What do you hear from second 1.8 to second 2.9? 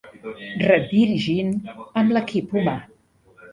amb l'equip humà.